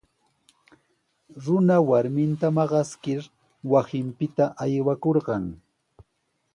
Runa 1.47 1.77
warminta 1.91 2.51
maqaskir 2.57 3.21
wasinpita 3.75 4.45
aywakurqan. 4.67 5.43